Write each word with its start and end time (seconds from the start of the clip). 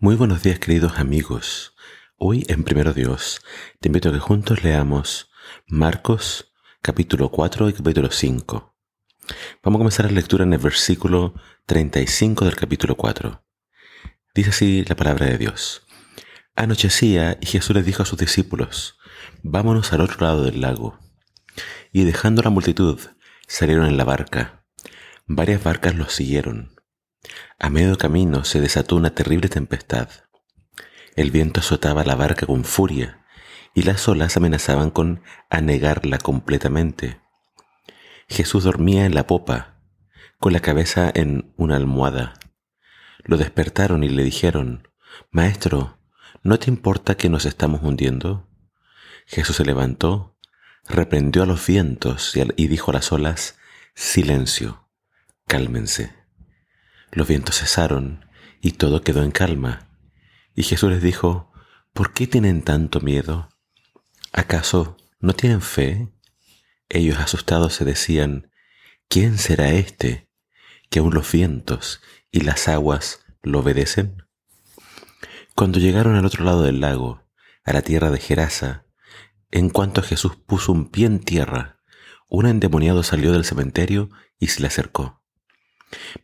Muy 0.00 0.14
buenos 0.14 0.44
días 0.44 0.60
queridos 0.60 1.00
amigos. 1.00 1.74
Hoy 2.18 2.46
en 2.46 2.62
Primero 2.62 2.92
Dios 2.92 3.40
te 3.80 3.88
invito 3.88 4.10
a 4.10 4.12
que 4.12 4.20
juntos 4.20 4.62
leamos 4.62 5.28
Marcos 5.66 6.52
capítulo 6.82 7.32
4 7.32 7.68
y 7.68 7.72
capítulo 7.72 8.08
5. 8.08 8.76
Vamos 9.64 9.76
a 9.76 9.80
comenzar 9.80 10.06
la 10.06 10.12
lectura 10.12 10.44
en 10.44 10.52
el 10.52 10.60
versículo 10.60 11.34
35 11.66 12.44
del 12.44 12.54
capítulo 12.54 12.96
4. 12.96 13.44
Dice 14.36 14.50
así 14.50 14.84
la 14.84 14.94
palabra 14.94 15.26
de 15.26 15.36
Dios. 15.36 15.82
Anochecía 16.54 17.36
y 17.40 17.46
Jesús 17.46 17.74
les 17.74 17.84
dijo 17.84 18.04
a 18.04 18.06
sus 18.06 18.20
discípulos, 18.20 18.98
vámonos 19.42 19.92
al 19.92 20.02
otro 20.02 20.24
lado 20.24 20.44
del 20.44 20.60
lago. 20.60 20.96
Y 21.90 22.04
dejando 22.04 22.42
la 22.42 22.50
multitud, 22.50 23.00
salieron 23.48 23.86
en 23.86 23.96
la 23.96 24.04
barca. 24.04 24.64
Varias 25.26 25.64
barcas 25.64 25.96
los 25.96 26.14
siguieron 26.14 26.77
a 27.58 27.70
medio 27.70 27.98
camino 27.98 28.44
se 28.44 28.60
desató 28.60 28.96
una 28.96 29.10
terrible 29.10 29.48
tempestad. 29.48 30.08
El 31.16 31.30
viento 31.30 31.60
azotaba 31.60 32.04
la 32.04 32.14
barca 32.14 32.46
con 32.46 32.64
furia 32.64 33.24
y 33.74 33.82
las 33.82 34.06
olas 34.08 34.36
amenazaban 34.36 34.90
con 34.90 35.22
anegarla 35.50 36.18
completamente. 36.18 37.20
Jesús 38.28 38.64
dormía 38.64 39.06
en 39.06 39.14
la 39.14 39.26
popa, 39.26 39.80
con 40.38 40.52
la 40.52 40.60
cabeza 40.60 41.10
en 41.12 41.52
una 41.56 41.76
almohada. 41.76 42.34
Lo 43.24 43.36
despertaron 43.36 44.04
y 44.04 44.08
le 44.08 44.22
dijeron, 44.22 44.88
Maestro, 45.30 45.98
¿no 46.42 46.58
te 46.58 46.70
importa 46.70 47.16
que 47.16 47.28
nos 47.28 47.44
estamos 47.46 47.82
hundiendo? 47.82 48.48
Jesús 49.26 49.56
se 49.56 49.64
levantó, 49.64 50.36
reprendió 50.88 51.42
a 51.42 51.46
los 51.46 51.66
vientos 51.66 52.34
y 52.56 52.66
dijo 52.68 52.92
a 52.92 52.94
las 52.94 53.12
olas, 53.12 53.58
Silencio, 53.94 54.88
cálmense. 55.46 56.17
Los 57.10 57.28
vientos 57.28 57.58
cesaron 57.58 58.24
y 58.60 58.72
todo 58.72 59.02
quedó 59.02 59.22
en 59.22 59.30
calma. 59.30 59.88
Y 60.54 60.62
Jesús 60.62 60.90
les 60.90 61.02
dijo, 61.02 61.52
¿por 61.92 62.12
qué 62.12 62.26
tienen 62.26 62.62
tanto 62.62 63.00
miedo? 63.00 63.48
¿Acaso 64.32 64.96
no 65.20 65.32
tienen 65.32 65.60
fe? 65.60 66.08
Ellos 66.88 67.18
asustados 67.18 67.74
se 67.74 67.84
decían, 67.84 68.50
¿quién 69.08 69.38
será 69.38 69.70
este 69.70 70.28
que 70.90 71.00
aun 71.00 71.14
los 71.14 71.30
vientos 71.30 72.00
y 72.30 72.40
las 72.40 72.68
aguas 72.68 73.20
lo 73.42 73.60
obedecen? 73.60 74.24
Cuando 75.54 75.78
llegaron 75.78 76.14
al 76.14 76.24
otro 76.24 76.44
lado 76.44 76.62
del 76.62 76.80
lago, 76.80 77.24
a 77.64 77.72
la 77.72 77.82
tierra 77.82 78.10
de 78.10 78.18
Gerasa, 78.18 78.84
en 79.50 79.70
cuanto 79.70 80.02
Jesús 80.02 80.36
puso 80.36 80.72
un 80.72 80.90
pie 80.90 81.06
en 81.06 81.20
tierra, 81.20 81.80
un 82.28 82.46
endemoniado 82.46 83.02
salió 83.02 83.32
del 83.32 83.44
cementerio 83.44 84.10
y 84.38 84.48
se 84.48 84.60
le 84.60 84.68
acercó. 84.68 85.22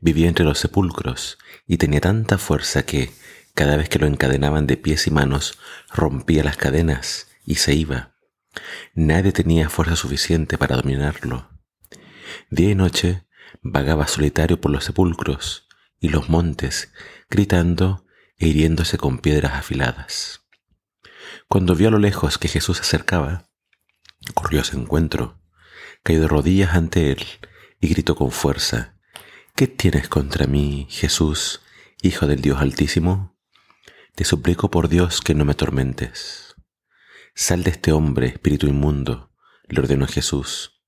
Vivía 0.00 0.28
entre 0.28 0.44
los 0.44 0.58
sepulcros 0.58 1.38
y 1.66 1.78
tenía 1.78 2.00
tanta 2.00 2.38
fuerza 2.38 2.84
que, 2.84 3.12
cada 3.54 3.76
vez 3.76 3.88
que 3.88 3.98
lo 3.98 4.06
encadenaban 4.06 4.66
de 4.66 4.76
pies 4.76 5.06
y 5.06 5.10
manos, 5.10 5.58
rompía 5.92 6.44
las 6.44 6.56
cadenas 6.56 7.28
y 7.44 7.56
se 7.56 7.74
iba. 7.74 8.14
Nadie 8.94 9.32
tenía 9.32 9.70
fuerza 9.70 9.96
suficiente 9.96 10.58
para 10.58 10.76
dominarlo. 10.76 11.50
Día 12.50 12.70
y 12.70 12.74
noche 12.74 13.26
vagaba 13.62 14.06
solitario 14.06 14.60
por 14.60 14.70
los 14.70 14.84
sepulcros 14.84 15.68
y 16.00 16.08
los 16.08 16.28
montes, 16.28 16.92
gritando 17.30 18.06
e 18.36 18.48
hiriéndose 18.48 18.98
con 18.98 19.18
piedras 19.18 19.54
afiladas. 19.54 20.42
Cuando 21.48 21.74
vio 21.74 21.88
a 21.88 21.90
lo 21.90 21.98
lejos 21.98 22.38
que 22.38 22.48
Jesús 22.48 22.78
se 22.78 22.82
acercaba, 22.82 23.48
corrió 24.34 24.60
a 24.60 24.64
su 24.64 24.78
encuentro, 24.78 25.40
cayó 26.02 26.20
de 26.20 26.28
rodillas 26.28 26.74
ante 26.74 27.12
él 27.12 27.24
y 27.80 27.88
gritó 27.88 28.16
con 28.16 28.30
fuerza, 28.30 28.93
¿Qué 29.56 29.68
tienes 29.68 30.08
contra 30.08 30.48
mí, 30.48 30.88
Jesús, 30.90 31.60
Hijo 32.02 32.26
del 32.26 32.40
Dios 32.40 32.60
Altísimo? 32.60 33.38
Te 34.16 34.24
suplico 34.24 34.68
por 34.68 34.88
Dios 34.88 35.20
que 35.20 35.32
no 35.32 35.44
me 35.44 35.52
atormentes. 35.52 36.56
Sal 37.36 37.62
de 37.62 37.70
este 37.70 37.92
hombre, 37.92 38.26
espíritu 38.26 38.66
inmundo, 38.66 39.30
le 39.68 39.78
ordenó 39.78 40.08
Jesús. 40.08 40.82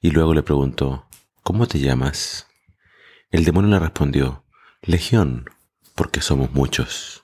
Y 0.00 0.10
luego 0.10 0.34
le 0.34 0.42
preguntó, 0.42 1.06
¿cómo 1.44 1.68
te 1.68 1.78
llamas? 1.78 2.48
El 3.30 3.44
demonio 3.44 3.70
le 3.70 3.78
respondió, 3.78 4.44
Legión, 4.82 5.48
porque 5.94 6.22
somos 6.22 6.50
muchos. 6.50 7.22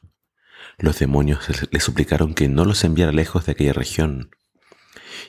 Los 0.79 0.97
demonios 1.01 1.45
le 1.73 1.81
suplicaron 1.81 2.35
que 2.35 2.49
no 2.49 2.65
los 2.65 2.85
enviara 2.85 3.11
lejos 3.11 3.47
de 3.47 3.53
aquella 3.53 3.73
región. 3.73 4.31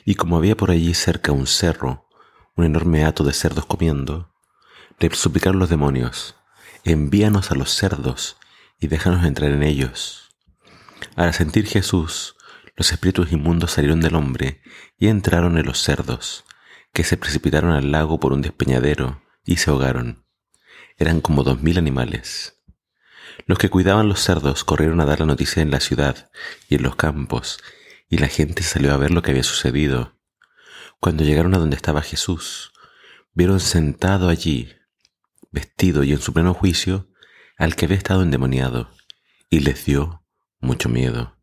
Y 0.04 0.14
como 0.14 0.36
había 0.36 0.56
por 0.56 0.70
allí 0.70 0.94
cerca 0.94 1.32
un 1.32 1.48
cerro, 1.48 2.08
un 2.54 2.66
enorme 2.66 3.04
hato 3.04 3.24
de 3.24 3.32
cerdos 3.32 3.66
comiendo, 3.66 4.33
le 4.98 5.14
suplicaron 5.14 5.58
los 5.58 5.68
demonios, 5.68 6.36
envíanos 6.84 7.50
a 7.50 7.54
los 7.54 7.70
cerdos 7.70 8.36
y 8.78 8.86
déjanos 8.86 9.24
entrar 9.24 9.50
en 9.50 9.62
ellos. 9.62 10.30
Al 11.16 11.34
sentir 11.34 11.66
Jesús, 11.66 12.36
los 12.76 12.92
espíritus 12.92 13.32
inmundos 13.32 13.72
salieron 13.72 14.00
del 14.00 14.14
hombre 14.14 14.60
y 14.98 15.08
entraron 15.08 15.58
en 15.58 15.66
los 15.66 15.82
cerdos, 15.82 16.44
que 16.92 17.04
se 17.04 17.16
precipitaron 17.16 17.72
al 17.72 17.90
lago 17.92 18.20
por 18.20 18.32
un 18.32 18.42
despeñadero 18.42 19.22
y 19.44 19.56
se 19.56 19.70
ahogaron. 19.70 20.24
Eran 20.96 21.20
como 21.20 21.42
dos 21.42 21.60
mil 21.60 21.78
animales. 21.78 22.62
Los 23.46 23.58
que 23.58 23.68
cuidaban 23.68 24.08
los 24.08 24.20
cerdos 24.20 24.64
corrieron 24.64 25.00
a 25.00 25.04
dar 25.04 25.20
la 25.20 25.26
noticia 25.26 25.62
en 25.62 25.70
la 25.70 25.80
ciudad 25.80 26.30
y 26.68 26.76
en 26.76 26.82
los 26.82 26.96
campos, 26.96 27.58
y 28.08 28.18
la 28.18 28.28
gente 28.28 28.62
salió 28.62 28.92
a 28.92 28.96
ver 28.96 29.10
lo 29.10 29.22
que 29.22 29.32
había 29.32 29.42
sucedido. 29.42 30.16
Cuando 31.00 31.24
llegaron 31.24 31.54
a 31.54 31.58
donde 31.58 31.76
estaba 31.76 32.00
Jesús, 32.00 32.72
vieron 33.34 33.60
sentado 33.60 34.28
allí 34.28 34.72
vestido 35.54 36.02
y 36.02 36.12
en 36.12 36.20
su 36.20 36.34
pleno 36.34 36.52
juicio, 36.52 37.08
al 37.56 37.76
que 37.76 37.86
había 37.86 37.96
estado 37.96 38.22
endemoniado, 38.22 38.90
y 39.48 39.60
les 39.60 39.86
dio 39.86 40.24
mucho 40.60 40.88
miedo. 40.88 41.38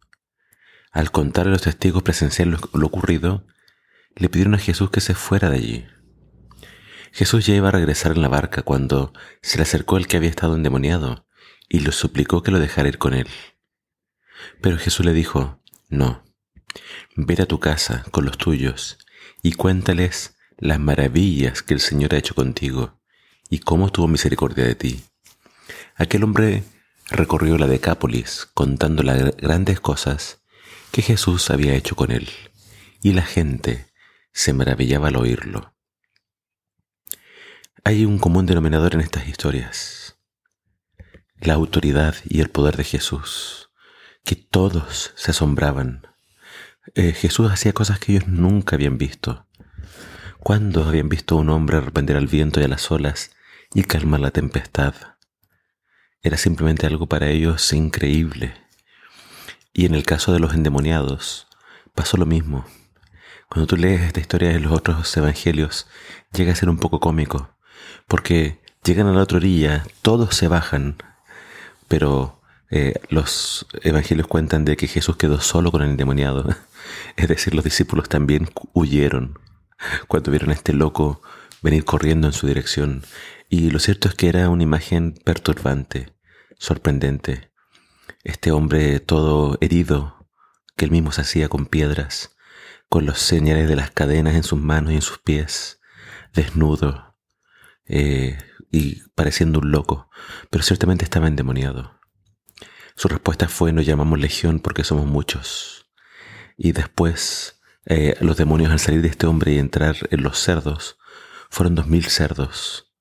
Al 0.92 1.12
contar 1.12 1.48
a 1.48 1.50
los 1.50 1.62
testigos 1.62 2.04
presenciales 2.04 2.60
lo, 2.74 2.86
ocurrido, 2.86 3.48
le 4.16 4.30
pidieron 4.30 4.54
a 4.56 4.60
Jesús 4.60 4.92
que 4.92 5.00
se 5.00 5.16
fuera 5.16 5.50
de 5.50 5.56
allí. 5.56 5.88
Jesús 7.14 7.46
ya 7.46 7.56
iba 7.56 7.70
a 7.70 7.72
regresar 7.72 8.12
en 8.12 8.22
la 8.22 8.28
barca 8.28 8.62
cuando 8.62 9.14
se 9.42 9.58
le 9.58 9.64
acercó 9.64 9.98
el 9.98 10.08
que 10.08 10.18
había 10.18 10.30
estado 10.30 10.56
endemoniado 10.56 11.26
y 11.70 11.80
le 11.80 11.92
suplicó 11.92 12.44
que 12.44 12.52
lo 12.52 12.60
dejara 12.60 12.90
ir 12.90 12.98
con 12.98 13.14
él. 13.14 13.28
Pero 14.62 14.78
Jesús 14.78 15.06
le 15.06 15.14
dijo, 15.14 15.62
no, 15.90 16.24
vete 17.16 17.44
a 17.44 17.48
tu 17.48 17.60
casa 17.60 18.04
con 18.12 18.26
los 18.26 18.38
tuyos 18.38 18.98
y 19.42 19.54
cuéntales 19.54 20.36
las 20.58 20.80
maravillas 20.80 21.64
que 21.64 21.74
el 21.74 21.80
Señor 21.80 22.14
ha 22.14 22.18
hecho 22.18 22.36
contigo 22.36 23.01
y 23.52 23.60
cómo 23.60 23.92
tuvo 23.92 24.08
misericordia 24.08 24.64
de 24.64 24.76
ti. 24.76 25.04
Aquel 25.96 26.24
hombre 26.24 26.64
recorrió 27.10 27.58
la 27.58 27.68
Decápolis 27.68 28.48
contando 28.54 29.04
las 29.04 29.36
grandes 29.36 29.80
cosas 29.82 30.42
que 30.92 31.02
Jesús 31.02 31.52
había 31.52 31.76
hecho 31.76 31.96
con 31.96 32.12
él, 32.12 32.30
y 33.04 33.12
la 33.12 33.24
gente 33.24 33.88
se 34.32 34.54
maravillaba 34.54 35.10
al 35.10 35.18
oírlo. 35.18 35.76
Hay 37.84 38.06
un 38.06 38.20
común 38.20 38.46
denominador 38.46 38.96
en 38.96 39.02
estas 39.02 39.28
historias, 39.28 40.18
la 41.42 41.54
autoridad 41.54 42.16
y 42.24 42.40
el 42.40 42.50
poder 42.50 42.78
de 42.78 42.86
Jesús, 42.86 43.70
que 44.24 44.38
todos 44.38 45.12
se 45.16 45.32
asombraban. 45.32 46.08
Eh, 46.96 47.12
Jesús 47.12 47.52
hacía 47.52 47.74
cosas 47.74 48.00
que 48.00 48.14
ellos 48.14 48.28
nunca 48.28 48.78
habían 48.78 48.98
visto. 48.98 49.46
¿Cuándo 50.40 50.86
habían 50.86 51.10
visto 51.10 51.36
a 51.36 51.40
un 51.40 51.50
hombre 51.50 51.78
arrepentir 51.78 52.16
al 52.16 52.28
viento 52.28 52.62
y 52.62 52.64
a 52.64 52.68
las 52.70 52.90
olas 52.92 53.32
y 53.74 53.84
calmar 53.84 54.20
la 54.20 54.32
tempestad. 54.32 54.94
Era 56.22 56.38
simplemente 56.38 56.86
algo 56.86 57.08
para 57.08 57.30
ellos 57.30 57.74
increíble. 57.74 58.54
Y 59.74 59.86
en 59.86 59.96
el 59.96 60.06
caso 60.06 60.34
de 60.34 60.40
los 60.40 60.54
endemoniados, 60.54 61.48
pasó 61.96 62.18
lo 62.18 62.26
mismo. 62.26 62.66
Cuando 63.50 63.68
tú 63.68 63.78
lees 63.78 64.02
esta 64.02 64.20
historia 64.20 64.50
de 64.50 64.60
los 64.60 64.72
otros 64.72 65.16
evangelios, 65.18 65.88
llega 66.34 66.54
a 66.54 66.56
ser 66.56 66.70
un 66.70 66.78
poco 66.78 67.00
cómico, 67.00 67.56
porque 68.08 68.62
llegan 68.84 69.08
a 69.08 69.14
la 69.14 69.24
otra 69.24 69.38
orilla, 69.38 69.86
todos 70.02 70.36
se 70.36 70.48
bajan, 70.48 70.98
pero 71.88 72.42
eh, 72.70 72.94
los 73.10 73.66
evangelios 73.82 74.28
cuentan 74.28 74.64
de 74.64 74.78
que 74.78 74.88
Jesús 74.88 75.18
quedó 75.18 75.42
solo 75.42 75.72
con 75.72 75.82
el 75.82 75.92
endemoniado. 75.92 76.56
Es 77.16 77.28
decir, 77.28 77.54
los 77.54 77.64
discípulos 77.64 78.10
también 78.10 78.50
huyeron 78.74 79.38
cuando 80.08 80.32
vieron 80.32 80.50
a 80.50 80.54
este 80.54 80.74
loco 80.74 81.22
venir 81.62 81.86
corriendo 81.86 82.28
en 82.28 82.34
su 82.34 82.48
dirección. 82.48 83.04
Y 83.50 83.70
lo 83.70 83.80
cierto 83.80 84.08
es 84.08 84.16
que 84.16 84.30
era 84.30 84.50
una 84.50 84.64
imagen 84.64 85.14
perturbante, 85.26 86.14
sorprendente. 86.58 87.52
Este 88.24 88.52
hombre 88.52 89.00
todo 89.00 89.58
herido, 89.62 90.28
que 90.76 90.86
él 90.86 90.92
mismo 90.92 91.12
se 91.12 91.22
hacía 91.22 91.50
con 91.50 91.66
piedras, 91.66 92.36
con 92.90 93.06
los 93.06 93.20
señales 93.20 93.68
de 93.68 93.76
las 93.76 93.92
cadenas 93.92 94.36
en 94.36 94.44
sus 94.44 94.60
manos 94.60 94.92
y 94.92 94.96
en 94.96 95.02
sus 95.02 95.20
pies, 95.20 95.80
desnudo 96.34 97.18
eh, 97.86 98.38
y 98.72 99.02
pareciendo 99.16 99.60
un 99.60 99.72
loco, 99.72 100.10
pero 100.50 100.64
ciertamente 100.64 101.04
estaba 101.04 101.28
endemoniado. 101.28 102.00
Su 102.96 103.08
respuesta 103.08 103.48
fue 103.48 103.74
nos 103.74 103.86
llamamos 103.86 104.20
legión 104.20 104.60
porque 104.60 104.84
somos 104.84 105.06
muchos. 105.06 105.90
Y 106.58 106.74
después 106.74 107.62
eh, 107.86 108.16
los 108.20 108.38
demonios 108.38 108.72
al 108.72 108.80
salir 108.80 109.02
de 109.02 109.08
este 109.08 109.26
hombre 109.26 109.54
y 109.54 109.58
entrar 109.58 109.96
en 110.12 110.22
los 110.22 110.38
cerdos 110.38 110.98
fueron 111.52 111.76
dos 111.76 111.86
mil 111.86 112.06
cerdos. 112.06 112.92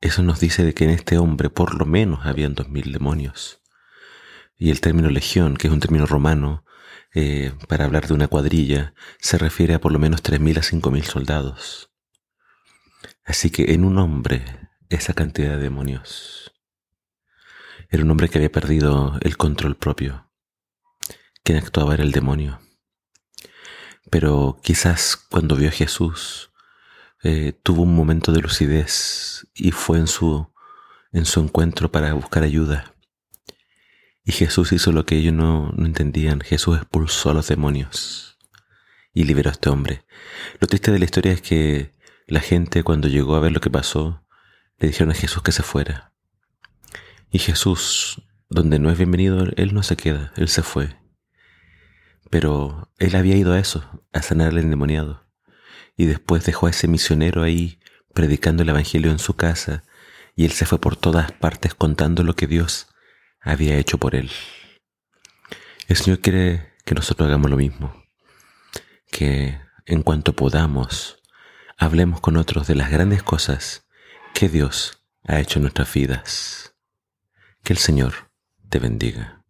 Eso 0.00 0.22
nos 0.22 0.40
dice 0.40 0.64
de 0.64 0.74
que 0.74 0.84
en 0.84 0.90
este 0.90 1.16
hombre 1.16 1.48
por 1.48 1.74
lo 1.74 1.86
menos 1.86 2.26
habían 2.26 2.54
dos 2.54 2.68
mil 2.68 2.92
demonios. 2.92 3.62
Y 4.56 4.70
el 4.70 4.80
término 4.80 5.08
legión, 5.08 5.56
que 5.56 5.68
es 5.68 5.72
un 5.72 5.80
término 5.80 6.04
romano 6.04 6.64
eh, 7.14 7.52
para 7.68 7.84
hablar 7.84 8.06
de 8.06 8.14
una 8.14 8.28
cuadrilla, 8.28 8.94
se 9.20 9.38
refiere 9.38 9.74
a 9.74 9.80
por 9.80 9.92
lo 9.92 9.98
menos 9.98 10.22
3.000 10.22 10.58
a 10.58 10.62
5.000 10.62 11.02
soldados. 11.04 11.92
Así 13.24 13.50
que 13.50 13.72
en 13.72 13.84
un 13.84 13.98
hombre, 13.98 14.44
esa 14.90 15.14
cantidad 15.14 15.52
de 15.52 15.62
demonios. 15.62 16.52
Era 17.88 18.02
un 18.02 18.10
hombre 18.10 18.28
que 18.28 18.38
había 18.38 18.50
perdido 18.50 19.18
el 19.22 19.36
control 19.36 19.76
propio. 19.76 20.30
Quien 21.42 21.58
actuaba 21.58 21.94
era 21.94 22.02
el 22.02 22.12
demonio. 22.12 22.60
Pero 24.10 24.58
quizás 24.62 25.16
cuando 25.16 25.56
vio 25.56 25.68
a 25.68 25.72
Jesús, 25.72 26.50
eh, 27.24 27.58
tuvo 27.62 27.82
un 27.82 27.96
momento 27.96 28.32
de 28.32 28.42
lucidez 28.42 29.46
y 29.54 29.70
fue 29.70 29.98
en 29.98 30.06
su, 30.06 30.46
en 31.10 31.24
su 31.24 31.40
encuentro 31.40 31.90
para 31.90 32.12
buscar 32.12 32.42
ayuda. 32.42 32.94
Y 34.24 34.32
Jesús 34.32 34.72
hizo 34.72 34.92
lo 34.92 35.06
que 35.06 35.16
ellos 35.16 35.32
no, 35.32 35.72
no 35.72 35.86
entendían. 35.86 36.40
Jesús 36.40 36.76
expulsó 36.76 37.30
a 37.30 37.34
los 37.34 37.48
demonios 37.48 38.38
y 39.14 39.24
liberó 39.24 39.48
a 39.48 39.52
este 39.52 39.70
hombre. 39.70 40.04
Lo 40.60 40.66
triste 40.66 40.92
de 40.92 40.98
la 40.98 41.06
historia 41.06 41.32
es 41.32 41.40
que 41.40 41.92
la 42.26 42.40
gente 42.40 42.82
cuando 42.82 43.08
llegó 43.08 43.36
a 43.36 43.40
ver 43.40 43.52
lo 43.52 43.60
que 43.60 43.70
pasó, 43.70 44.22
le 44.78 44.88
dijeron 44.88 45.12
a 45.12 45.14
Jesús 45.14 45.42
que 45.42 45.52
se 45.52 45.62
fuera. 45.62 46.12
Y 47.30 47.38
Jesús, 47.38 48.22
donde 48.50 48.78
no 48.78 48.90
es 48.90 48.98
bienvenido, 48.98 49.46
Él 49.56 49.72
no 49.72 49.82
se 49.82 49.96
queda, 49.96 50.30
Él 50.36 50.48
se 50.48 50.62
fue. 50.62 50.98
Pero 52.28 52.90
Él 52.98 53.16
había 53.16 53.36
ido 53.36 53.54
a 53.54 53.58
eso, 53.58 54.02
a 54.12 54.20
sanar 54.20 54.48
al 54.48 54.58
endemoniado. 54.58 55.23
Y 55.96 56.06
después 56.06 56.44
dejó 56.44 56.66
a 56.66 56.70
ese 56.70 56.88
misionero 56.88 57.42
ahí 57.42 57.78
predicando 58.12 58.62
el 58.62 58.68
Evangelio 58.68 59.10
en 59.10 59.18
su 59.18 59.34
casa, 59.34 59.84
y 60.36 60.44
Él 60.44 60.52
se 60.52 60.66
fue 60.66 60.80
por 60.80 60.96
todas 60.96 61.32
partes 61.32 61.74
contando 61.74 62.22
lo 62.22 62.34
que 62.34 62.46
Dios 62.46 62.88
había 63.40 63.76
hecho 63.76 63.98
por 63.98 64.14
él. 64.14 64.30
El 65.86 65.96
Señor 65.96 66.20
quiere 66.20 66.72
que 66.84 66.94
nosotros 66.94 67.28
hagamos 67.28 67.50
lo 67.50 67.56
mismo, 67.56 68.04
que 69.10 69.60
en 69.86 70.02
cuanto 70.02 70.34
podamos, 70.34 71.20
hablemos 71.76 72.20
con 72.20 72.36
otros 72.36 72.66
de 72.66 72.74
las 72.74 72.90
grandes 72.90 73.22
cosas 73.22 73.86
que 74.32 74.48
Dios 74.48 75.04
ha 75.24 75.40
hecho 75.40 75.58
en 75.58 75.64
nuestras 75.64 75.92
vidas. 75.92 76.74
Que 77.62 77.74
el 77.74 77.78
Señor 77.78 78.30
te 78.68 78.78
bendiga. 78.78 79.43